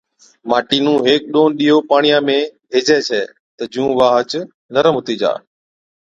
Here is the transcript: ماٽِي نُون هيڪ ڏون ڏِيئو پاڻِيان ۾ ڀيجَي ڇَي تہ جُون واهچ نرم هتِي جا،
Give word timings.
ماٽِي 0.49 0.77
نُون 0.85 0.97
هيڪ 1.07 1.21
ڏون 1.33 1.49
ڏِيئو 1.57 1.77
پاڻِيان 1.89 2.21
۾ 2.27 2.37
ڀيجَي 2.71 2.97
ڇَي 3.07 3.21
تہ 3.57 3.63
جُون 3.73 3.89
واهچ 3.99 4.31
نرم 4.73 4.95
هتِي 4.99 5.15
جا، 5.21 5.31